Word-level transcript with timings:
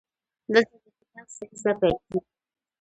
دلته 0.53 0.75
د 0.83 0.85
کتاب 0.99 1.27
سریزه 1.37 1.71
پیل 1.79 1.95
کیږي. 2.05 2.19